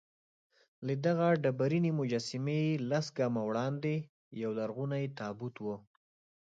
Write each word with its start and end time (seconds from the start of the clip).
له 0.85 0.93
دغه 1.05 1.27
ډبرینې 1.43 1.91
مجسمې 1.99 2.61
لس 2.89 3.05
ګامه 3.17 3.41
وړاندې 3.49 3.93
یولرغونی 4.41 5.05
تابوت 5.19 5.55
و. 5.63 5.65